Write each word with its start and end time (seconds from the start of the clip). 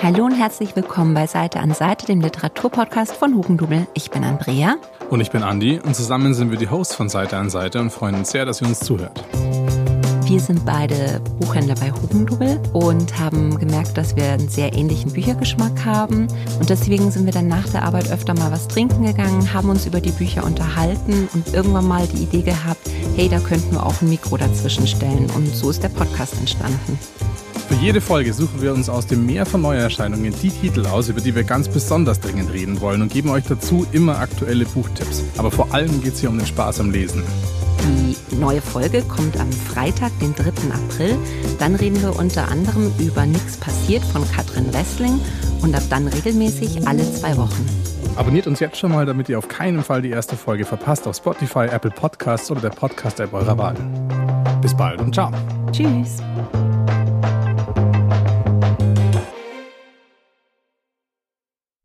Hallo 0.00 0.26
und 0.26 0.32
herzlich 0.32 0.76
willkommen 0.76 1.12
bei 1.12 1.26
Seite 1.26 1.58
an 1.58 1.74
Seite, 1.74 2.06
dem 2.06 2.20
Literaturpodcast 2.20 3.16
von 3.16 3.34
Hugendubel. 3.34 3.88
Ich 3.94 4.12
bin 4.12 4.22
Andrea. 4.22 4.76
Und 5.10 5.20
ich 5.20 5.32
bin 5.32 5.42
Andi 5.42 5.80
und 5.80 5.96
zusammen 5.96 6.34
sind 6.34 6.52
wir 6.52 6.58
die 6.58 6.70
Hosts 6.70 6.94
von 6.94 7.08
Seite 7.08 7.36
an 7.36 7.50
Seite 7.50 7.80
und 7.80 7.90
freuen 7.90 8.14
uns 8.14 8.30
sehr, 8.30 8.44
dass 8.44 8.60
ihr 8.62 8.68
uns 8.68 8.78
zuhört. 8.78 9.24
Wir 10.24 10.38
sind 10.38 10.64
beide 10.64 11.20
Buchhändler 11.40 11.74
bei 11.74 11.90
Hugendubel 11.90 12.60
und 12.74 13.18
haben 13.18 13.58
gemerkt, 13.58 13.98
dass 13.98 14.14
wir 14.14 14.30
einen 14.30 14.48
sehr 14.48 14.72
ähnlichen 14.72 15.12
Büchergeschmack 15.12 15.84
haben. 15.84 16.28
Und 16.60 16.70
deswegen 16.70 17.10
sind 17.10 17.24
wir 17.24 17.32
dann 17.32 17.48
nach 17.48 17.68
der 17.68 17.82
Arbeit 17.82 18.12
öfter 18.12 18.34
mal 18.34 18.52
was 18.52 18.68
trinken 18.68 19.04
gegangen, 19.04 19.52
haben 19.52 19.68
uns 19.68 19.84
über 19.84 20.00
die 20.00 20.12
Bücher 20.12 20.44
unterhalten 20.44 21.28
und 21.34 21.52
irgendwann 21.52 21.88
mal 21.88 22.06
die 22.06 22.22
Idee 22.22 22.42
gehabt, 22.42 22.88
hey, 23.16 23.28
da 23.28 23.40
könnten 23.40 23.72
wir 23.72 23.84
auch 23.84 24.00
ein 24.00 24.10
Mikro 24.10 24.36
dazwischen 24.36 24.86
stellen. 24.86 25.28
Und 25.34 25.48
so 25.48 25.70
ist 25.70 25.82
der 25.82 25.88
Podcast 25.88 26.34
entstanden. 26.38 26.98
Für 27.66 27.74
jede 27.74 28.00
Folge 28.00 28.32
suchen 28.32 28.62
wir 28.62 28.72
uns 28.72 28.88
aus 28.88 29.06
dem 29.06 29.26
Meer 29.26 29.46
von 29.46 29.62
Neuerscheinungen 29.62 30.32
die 30.40 30.50
Titel 30.50 30.86
aus, 30.86 31.08
über 31.08 31.20
die 31.20 31.34
wir 31.34 31.44
ganz 31.44 31.68
besonders 31.68 32.20
dringend 32.20 32.52
reden 32.52 32.80
wollen 32.80 33.02
und 33.02 33.12
geben 33.12 33.30
euch 33.30 33.44
dazu 33.44 33.86
immer 33.92 34.18
aktuelle 34.18 34.64
Buchtipps. 34.64 35.24
Aber 35.36 35.50
vor 35.50 35.72
allem 35.72 36.02
geht 36.02 36.14
es 36.14 36.20
hier 36.20 36.30
um 36.30 36.38
den 36.38 36.46
Spaß 36.46 36.80
am 36.80 36.90
Lesen. 36.90 37.22
Die 37.80 38.36
neue 38.36 38.60
Folge 38.60 39.02
kommt 39.02 39.38
am 39.40 39.50
Freitag, 39.50 40.12
den 40.20 40.34
3. 40.34 40.48
April. 40.72 41.16
Dann 41.58 41.74
reden 41.74 42.00
wir 42.02 42.16
unter 42.18 42.48
anderem 42.48 42.92
über 42.98 43.24
Nix 43.24 43.56
passiert 43.56 44.04
von 44.04 44.22
Katrin 44.30 44.72
Wessling 44.74 45.20
und 45.62 45.74
ab 45.74 45.82
dann 45.88 46.06
regelmäßig 46.08 46.86
alle 46.86 47.02
zwei 47.12 47.36
Wochen. 47.36 47.66
Abonniert 48.16 48.46
uns 48.46 48.60
jetzt 48.60 48.76
schon 48.76 48.92
mal, 48.92 49.06
damit 49.06 49.28
ihr 49.28 49.38
auf 49.38 49.48
keinen 49.48 49.82
Fall 49.82 50.02
die 50.02 50.10
erste 50.10 50.36
Folge 50.36 50.64
verpasst 50.64 51.06
auf 51.06 51.16
Spotify, 51.16 51.66
Apple 51.70 51.92
Podcasts 51.92 52.50
oder 52.50 52.60
der 52.60 52.70
Podcast-App 52.70 53.32
eurer 53.32 53.56
Wahl. 53.56 53.76
Bis 54.60 54.76
bald 54.76 55.00
und 55.00 55.14
ciao. 55.14 55.30
Tschüss. 55.70 56.18